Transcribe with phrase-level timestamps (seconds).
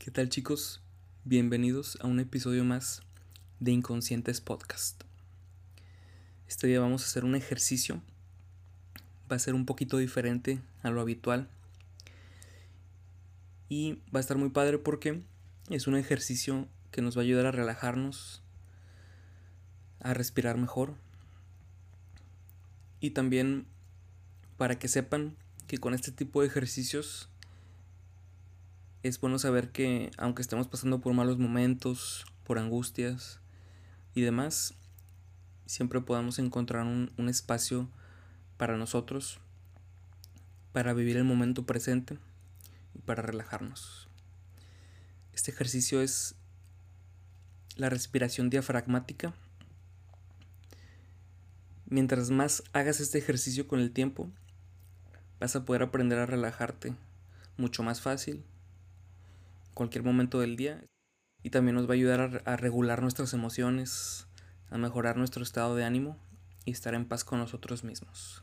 [0.00, 0.80] ¿Qué tal chicos?
[1.24, 3.02] Bienvenidos a un episodio más
[3.58, 5.04] de Inconscientes Podcast.
[6.48, 8.00] Este día vamos a hacer un ejercicio.
[9.30, 11.50] Va a ser un poquito diferente a lo habitual.
[13.68, 15.22] Y va a estar muy padre porque
[15.68, 18.42] es un ejercicio que nos va a ayudar a relajarnos,
[19.98, 20.94] a respirar mejor.
[23.00, 23.66] Y también
[24.56, 25.36] para que sepan
[25.66, 27.29] que con este tipo de ejercicios
[29.02, 33.40] es bueno saber que aunque estemos pasando por malos momentos, por angustias
[34.14, 34.74] y demás,
[35.64, 37.88] siempre podamos encontrar un, espacio
[38.58, 39.40] para nosotros,
[40.72, 42.18] para vivir el momento presente
[42.94, 44.08] y para relajarnos.
[45.32, 46.34] Este ejercicio es
[47.76, 49.32] la respiración diafragmática.
[51.86, 54.30] Mientras más hagas este ejercicio con el tiempo,
[55.40, 56.94] vas a poder aprender a relajarte
[57.56, 58.44] mucho más fácil
[59.80, 60.84] cualquier momento del día
[61.42, 64.26] y también nos va a ayudar a, regular nuestras emociones,
[64.68, 66.18] a mejorar nuestro estado de ánimo
[66.66, 68.42] y estar en paz con nosotros mismos.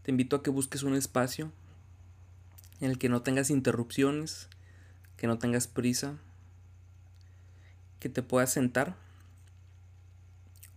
[0.00, 1.52] Te invito a que busques un espacio
[2.80, 4.48] en el que no tengas interrupciones,
[5.18, 6.16] que no tengas prisa,
[8.00, 8.96] que te puedas sentar.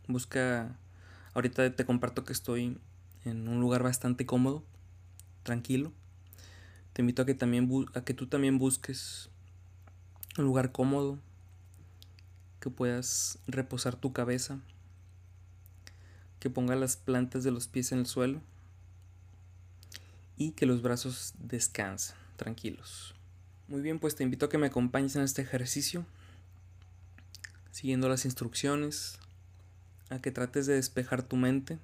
[0.09, 0.77] Busca,
[1.35, 2.77] ahorita te comparto que estoy
[3.23, 4.61] en un lugar bastante cómodo,
[5.43, 5.93] tranquilo.
[6.93, 9.29] Te invito a que, también a que tú también busques
[10.37, 11.19] un lugar cómodo,
[12.59, 14.59] que puedas reposar tu cabeza,
[16.39, 18.41] que ponga las plantas de los pies en el suelo
[20.37, 23.13] y que los brazos descansen tranquilos.
[23.67, 26.05] Muy bien, pues te invito a que me acompañes en este ejercicio,
[27.71, 29.17] siguiendo las instrucciones,
[30.09, 31.79] a que trates de despejar tu mente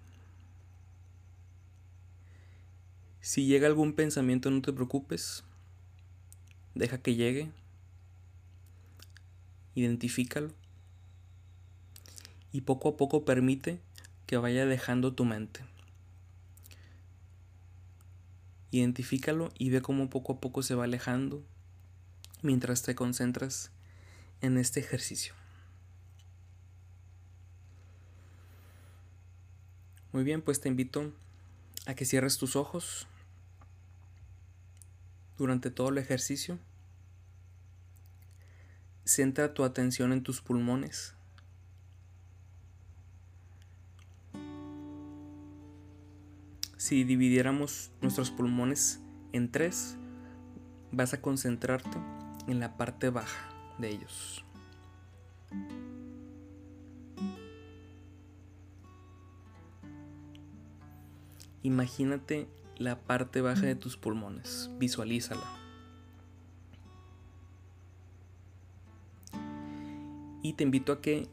[3.27, 5.43] Si llega algún pensamiento, no te preocupes.
[6.75, 7.51] Deja que llegue.
[9.75, 10.53] Identifícalo.
[12.53, 13.81] Y poco a poco permite
[14.27, 15.59] que vaya dejando tu mente.
[18.71, 21.43] Identifícalo y ve cómo poco a poco se va alejando
[22.41, 23.71] mientras te concentras
[24.39, 25.33] en este ejercicio.
[30.13, 31.11] Muy bien, pues te invito
[31.87, 33.05] a que cierres tus ojos
[35.37, 36.59] durante todo el ejercicio.
[39.05, 41.15] Centra tu atención en tus pulmones.
[46.77, 49.01] Si dividiéramos nuestros pulmones
[49.33, 49.97] en tres,
[50.91, 51.97] vas a concentrarte
[52.47, 54.43] en la parte baja de ellos.
[61.63, 64.69] Imagínate la parte baja de tus pulmones.
[64.77, 65.45] Visualízala.
[70.41, 71.27] Y te invito a que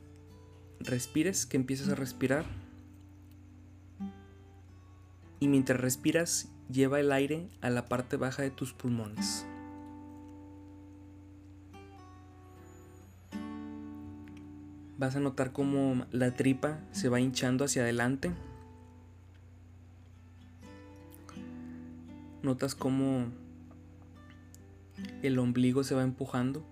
[0.80, 2.44] respires, que empieces a respirar.
[5.40, 9.46] Y mientras respiras, lleva el aire a la parte baja de tus pulmones.
[14.96, 18.32] Vas a notar cómo la tripa se va hinchando hacia adelante
[22.44, 23.32] Notas cómo
[25.22, 26.62] el ombligo se va empujando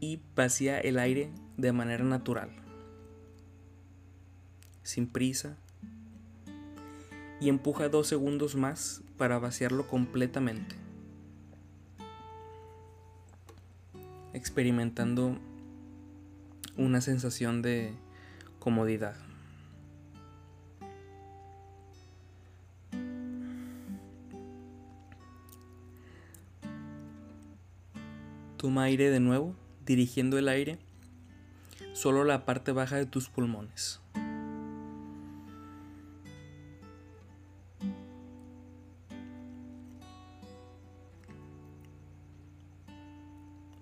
[0.00, 2.48] y vacía el aire de manera natural,
[4.82, 5.58] sin prisa,
[7.38, 10.76] y empuja dos segundos más para vaciarlo completamente,
[14.32, 15.36] experimentando
[16.78, 17.92] una sensación de
[18.58, 19.23] comodidad.
[28.64, 29.54] Toma aire de nuevo,
[29.84, 30.78] dirigiendo el aire
[31.92, 34.00] solo la parte baja de tus pulmones.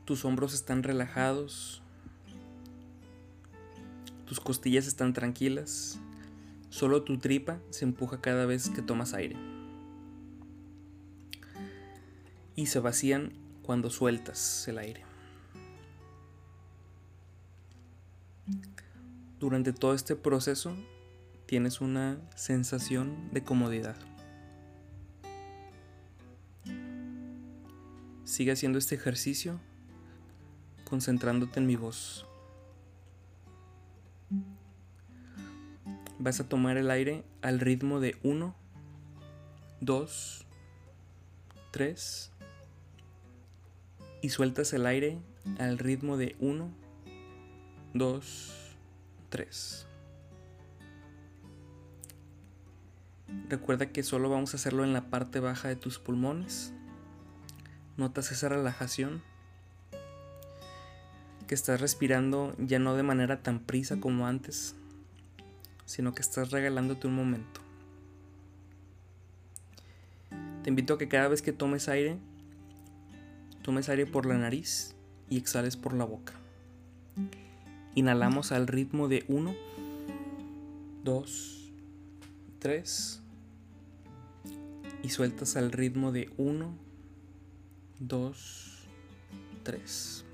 [0.04, 1.80] Tus hombros están relajados,
[4.26, 6.00] tus costillas están tranquilas,
[6.70, 9.36] solo tu tripa se empuja cada vez que tomas aire.
[12.56, 15.02] Y se vacían cuando sueltas el aire.
[19.38, 20.74] Durante todo este proceso
[21.46, 23.96] tienes una sensación de comodidad.
[28.24, 29.60] Sigue haciendo este ejercicio
[30.84, 32.26] concentrándote en mi voz.
[36.18, 38.54] Vas a tomar el aire al ritmo de 1,
[39.80, 40.46] 2,
[41.72, 42.31] 3.
[44.22, 45.18] Y sueltas el aire
[45.58, 46.70] al ritmo de 1,
[47.92, 48.76] 2,
[49.28, 49.86] 3.
[53.48, 56.72] Recuerda que solo vamos a hacerlo en la parte baja de tus pulmones.
[57.96, 59.22] Notas esa relajación.
[61.48, 64.76] Que estás respirando ya no de manera tan prisa como antes,
[65.84, 67.60] sino que estás regalándote un momento.
[70.62, 72.18] Te invito a que cada vez que tomes aire,
[73.62, 74.94] tomes aire por la nariz
[75.30, 76.34] y exhales por la boca.
[77.94, 79.54] Inhalamos al ritmo de 1,
[81.04, 81.72] 2,
[82.58, 83.22] 3
[85.02, 86.74] y sueltas al ritmo de 1,
[88.00, 88.88] 2,
[89.62, 90.24] 3.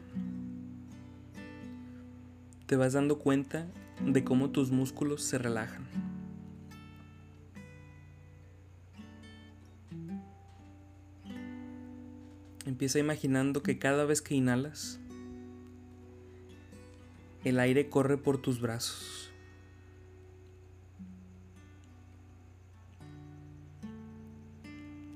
[2.67, 3.67] Te vas dando cuenta
[4.05, 5.87] de cómo tus músculos se relajan.
[12.79, 15.01] Empieza imaginando que cada vez que inhalas,
[17.43, 19.33] el aire corre por tus brazos.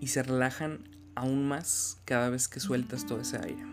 [0.00, 3.64] Y se relajan aún más cada vez que sueltas todo ese aire.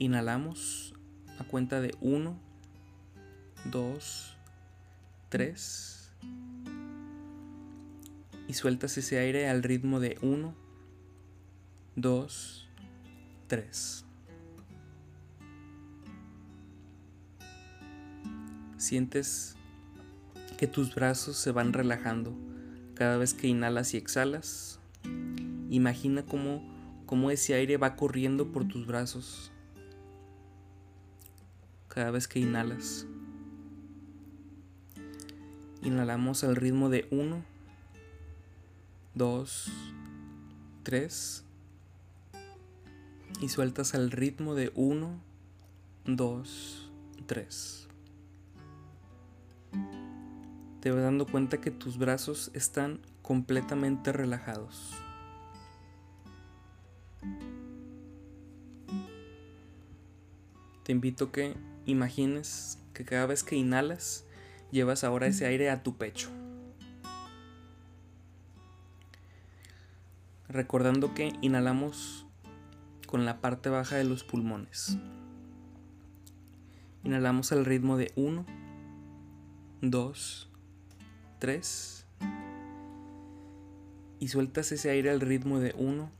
[0.00, 0.96] Inhalamos
[1.38, 2.36] a cuenta de 1,
[3.70, 4.36] 2,
[5.28, 5.97] 3
[8.48, 10.54] y sueltas ese aire al ritmo de 1,
[11.96, 12.68] 2,
[13.46, 14.04] 3.
[18.78, 19.54] Sientes
[20.56, 22.34] que tus brazos se van relajando
[22.94, 24.80] cada vez que inhalas y exhalas.
[25.68, 26.62] Imagina cómo,
[27.04, 29.52] cómo ese aire va corriendo por tus brazos
[31.88, 33.06] cada vez que inhalas.
[35.82, 37.44] Inhalamos al ritmo de 1,
[39.18, 39.72] 2,
[40.84, 41.44] 3
[43.40, 45.20] y sueltas al ritmo de 1,
[46.04, 46.90] 2,
[47.26, 47.88] 3.
[50.80, 54.92] Te vas dando cuenta que tus brazos están completamente relajados.
[60.84, 61.56] Te invito que
[61.86, 64.24] imagines que cada vez que inhalas,
[64.70, 66.30] llevas ahora ese aire a tu pecho.
[70.48, 72.26] Recordando que inhalamos
[73.06, 74.98] con la parte baja de los pulmones.
[77.04, 78.44] Inhalamos al ritmo de 1,
[79.82, 80.48] 2,
[81.38, 82.06] 3
[84.20, 86.10] y sueltas ese aire al ritmo de 1,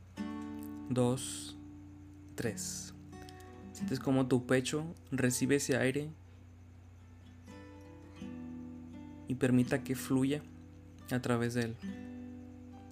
[0.89, 1.57] 2,
[2.35, 2.93] 3.
[3.73, 6.09] Sientes como tu pecho recibe ese aire
[9.27, 10.41] y permita que fluya
[11.11, 12.08] a través de él.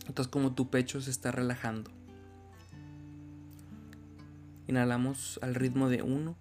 [0.08, 1.92] Notas como tu pecho se está relajando.
[4.68, 6.36] Inhalamos al ritmo de 1,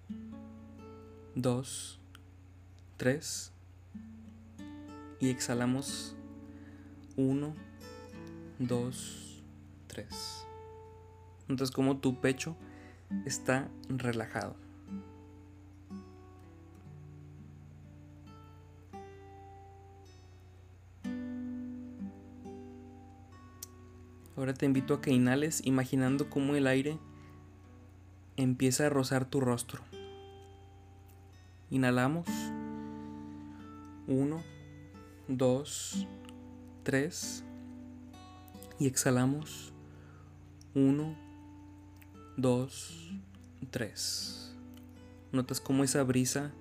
[1.34, 2.00] 2,
[2.96, 3.52] 3
[5.20, 6.14] y exhalamos
[7.16, 7.54] 1,
[8.60, 9.42] 2,
[9.88, 10.46] 3.
[11.48, 12.56] Notas como tu pecho
[13.24, 14.65] está relajado.
[24.36, 26.98] Ahora te invito a que inhales imaginando cómo el aire
[28.36, 29.80] empieza a rozar tu rostro.
[31.70, 32.26] Inhalamos.
[34.08, 34.42] 1,
[35.28, 36.06] 2,
[36.82, 37.44] 3.
[38.78, 39.72] Y exhalamos.
[40.74, 41.16] 1,
[42.36, 43.18] 2,
[43.70, 44.56] 3.
[45.32, 46.52] Notas cómo esa brisa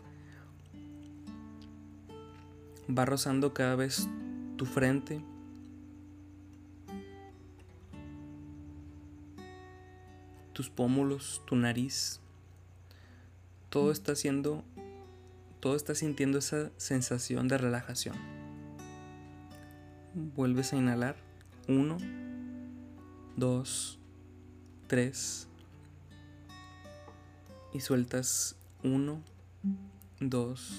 [2.90, 4.08] va rozando cada vez
[4.56, 5.22] tu frente
[10.56, 12.22] tus pómulos, tu nariz.
[13.70, 14.64] Todo está haciendo,
[15.60, 18.16] todo está sintiendo esa sensación de relajación.
[20.36, 21.18] Vuelves a inhalar.
[21.68, 21.98] Uno,
[23.36, 24.00] dos,
[24.88, 25.50] tres.
[27.74, 29.22] Y sueltas uno,
[30.22, 30.72] dos,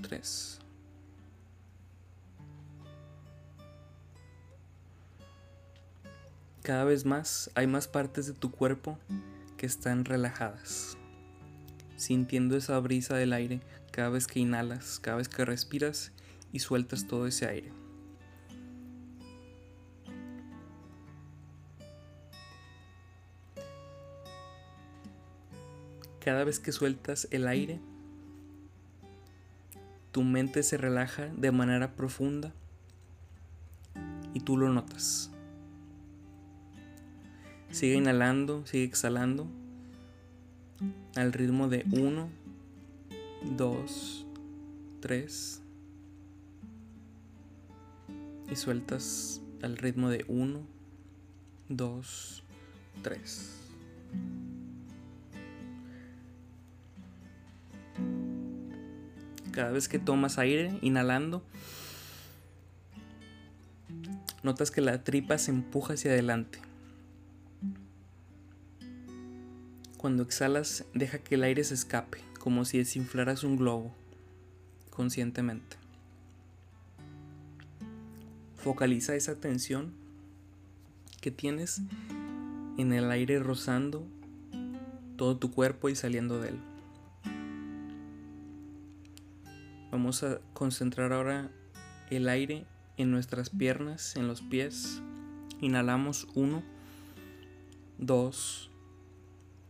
[0.00, 0.60] tres.
[6.66, 8.98] Cada vez más hay más partes de tu cuerpo
[9.56, 10.98] que están relajadas,
[11.94, 13.60] sintiendo esa brisa del aire
[13.92, 16.10] cada vez que inhalas, cada vez que respiras
[16.52, 17.70] y sueltas todo ese aire.
[26.18, 27.78] Cada vez que sueltas el aire,
[30.10, 32.52] tu mente se relaja de manera profunda
[34.34, 35.30] y tú lo notas.
[37.76, 39.46] Sigue inhalando, sigue exhalando
[41.14, 42.26] al ritmo de 1,
[43.54, 44.26] 2,
[45.00, 45.62] 3
[48.50, 50.58] y sueltas al ritmo de 1,
[51.68, 52.42] 2,
[53.02, 53.52] 3.
[59.52, 61.42] Cada vez que tomas aire, inhalando,
[64.42, 66.58] notas que la tripa se empuja hacia adelante.
[70.06, 73.92] Cuando exhalas, deja que el aire se escape, como si desinflaras un globo,
[74.90, 75.76] conscientemente.
[78.54, 79.92] Focaliza esa tensión
[81.20, 81.82] que tienes
[82.78, 84.06] en el aire rozando
[85.16, 86.60] todo tu cuerpo y saliendo de él.
[89.90, 91.50] Vamos a concentrar ahora
[92.10, 92.64] el aire
[92.96, 95.02] en nuestras piernas, en los pies.
[95.60, 96.62] Inhalamos 1,
[97.98, 98.70] 2,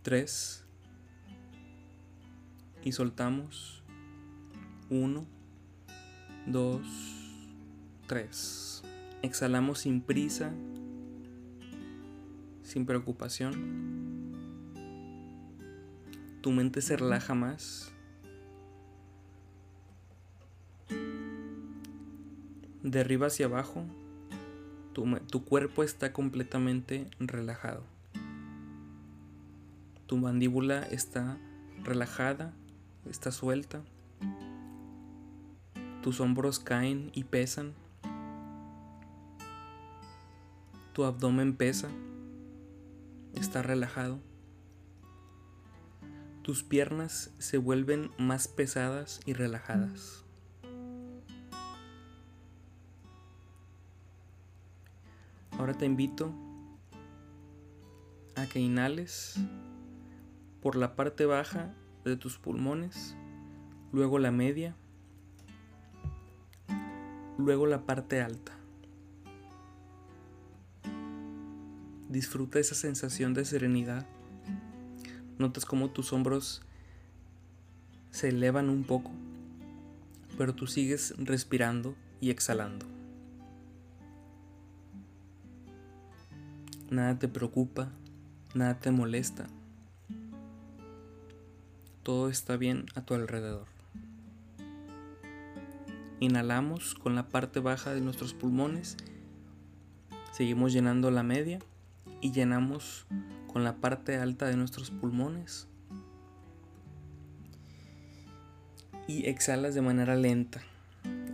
[0.06, 0.64] 3
[2.84, 3.82] y soltamos
[4.88, 5.26] 1,
[6.46, 6.80] 2,
[8.06, 8.82] 3.
[9.22, 10.52] Exhalamos sin prisa,
[12.62, 13.52] sin preocupación.
[16.40, 17.92] Tu mente se relaja más.
[22.84, 23.84] de arriba hacia abajo,
[24.92, 27.96] tu, cuerpo está completamente relajado.
[30.06, 31.36] Tu mandíbula está
[31.82, 32.52] relajada,
[33.10, 33.82] está suelta.
[36.02, 37.75] Tus hombros caen y pesan.
[40.92, 41.88] Tu abdomen pesa,
[43.34, 44.20] está relajado.
[46.42, 50.25] Tus piernas se vuelven más pesadas y relajadas.
[55.58, 56.32] Ahora te invito
[58.36, 59.40] a que inhales
[60.66, 61.73] por la parte baja
[62.04, 63.14] de tus pulmones,
[63.92, 64.75] luego la media,
[67.38, 68.50] luego la parte alta.
[72.08, 74.06] Disfruta esa sensación de serenidad.
[75.38, 76.62] Notas cómo tus hombros
[78.11, 79.12] se elevan un poco,
[80.37, 82.87] pero tú sigues respirando y exhalando.
[86.90, 87.92] Nada te preocupa,
[88.52, 89.46] nada te molesta.
[92.06, 93.66] Todo está bien a tu alrededor.
[96.20, 98.96] Inhalamos con la parte baja de nuestros pulmones.
[100.30, 101.58] Seguimos llenando la media
[102.20, 103.06] y llenamos
[103.52, 105.66] con la parte alta de nuestros pulmones.
[109.08, 110.62] Y exhalas de manera lenta.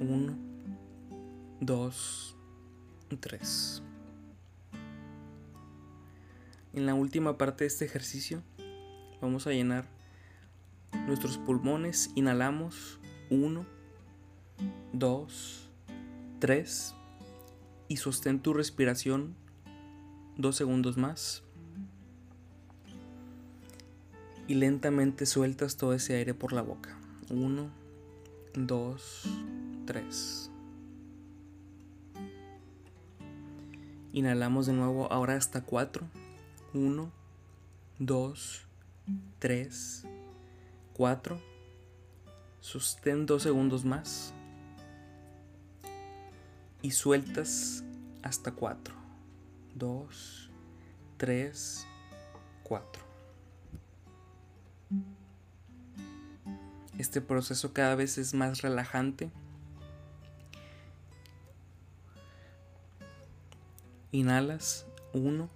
[0.00, 0.38] Uno,
[1.60, 2.34] dos,
[3.20, 3.82] tres.
[6.72, 8.42] En la última parte de este ejercicio
[9.20, 10.00] vamos a llenar
[11.06, 12.10] nuestros pulmones.
[12.14, 12.98] Inhalamos
[13.30, 13.64] 1,
[14.92, 15.70] 2,
[16.38, 16.94] 3
[17.88, 19.34] y sostén tu respiración
[20.36, 21.42] dos segundos más.
[24.48, 26.96] Y lentamente sueltas todo ese aire por la boca.
[27.30, 27.70] 1,
[28.54, 29.24] 2,
[29.86, 30.50] 3.
[34.12, 36.06] Inhalamos de nuevo ahora hasta 4.
[36.74, 37.10] 1,
[37.98, 38.66] 2,
[39.38, 40.06] 3,
[40.94, 41.40] 4.
[42.60, 44.32] Sostén dos segundos más.
[46.80, 47.84] Y sueltas
[48.22, 48.94] hasta 4.
[49.74, 50.50] 2,
[51.16, 51.86] 3,
[52.62, 53.02] 4.
[56.98, 59.30] Este proceso cada vez es más relajante.
[64.12, 65.48] Inhalas 1,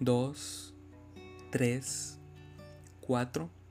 [0.00, 0.74] 2,
[1.50, 2.18] 3,
[3.00, 3.61] 4.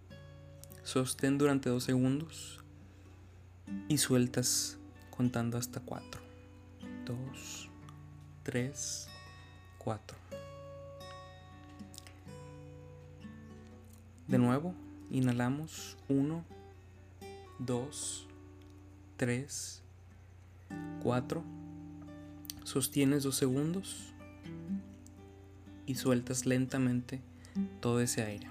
[0.91, 2.59] Sostén durante 2 segundos
[3.87, 4.77] y sueltas
[5.09, 6.21] contando hasta 4.
[7.05, 7.69] 2,
[8.43, 9.07] 3,
[9.77, 10.17] 4.
[14.27, 14.75] De nuevo,
[15.09, 16.43] inhalamos 1,
[17.59, 18.27] 2,
[19.15, 19.83] 3,
[21.01, 21.43] 4.
[22.65, 24.11] Sostienes 2 segundos
[25.85, 27.21] y sueltas lentamente
[27.79, 28.49] todo ese aire.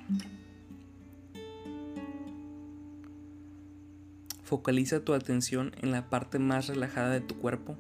[4.51, 7.77] Focaliza tu atención en la parte más relajada de tu cuerpo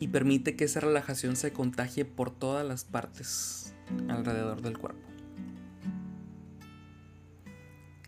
[0.00, 3.72] y permite que esa relajación se contagie por todas las partes
[4.08, 5.08] alrededor del cuerpo.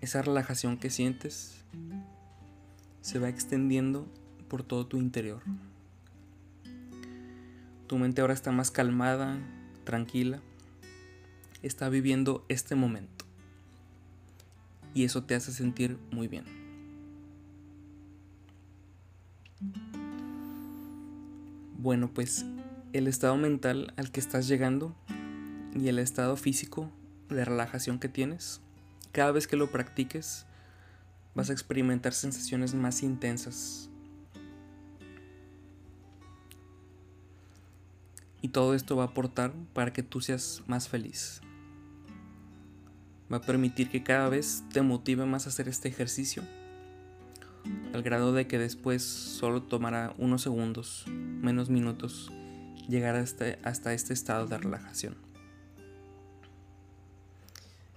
[0.00, 1.64] Esa relajación que sientes
[3.02, 4.08] se va extendiendo
[4.48, 5.40] por todo tu interior.
[7.86, 9.38] Tu mente ahora está más calmada,
[9.84, 10.40] tranquila,
[11.62, 13.19] está viviendo este momento.
[14.94, 16.44] Y eso te hace sentir muy bien.
[21.78, 22.44] Bueno, pues
[22.92, 24.94] el estado mental al que estás llegando
[25.74, 26.90] y el estado físico
[27.28, 28.60] de relajación que tienes,
[29.12, 30.46] cada vez que lo practiques,
[31.34, 33.88] vas a experimentar sensaciones más intensas.
[38.42, 41.40] Y todo esto va a aportar para que tú seas más feliz.
[43.32, 46.42] Va a permitir que cada vez te motive más a hacer este ejercicio,
[47.92, 52.32] al grado de que después solo tomará unos segundos, menos minutos,
[52.88, 55.14] llegar hasta, hasta este estado de relajación.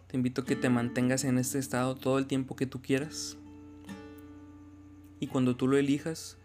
[0.07, 3.37] Te invito a que te mantengas en este estado todo el tiempo que tú quieras.
[5.19, 6.37] Y cuando tú lo elijas,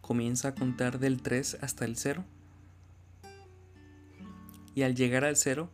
[0.00, 2.24] comienza a contar del 3 hasta el 0
[4.78, 5.70] y al llegar al cero,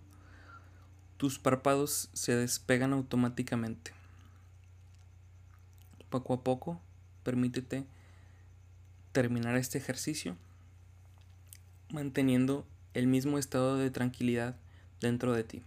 [1.24, 3.92] tus párpados se despegan automáticamente.
[6.10, 6.82] Poco a poco,
[7.22, 7.86] permítete
[9.12, 10.36] terminar este ejercicio
[11.88, 14.54] manteniendo el mismo estado de tranquilidad
[15.00, 15.62] dentro de ti.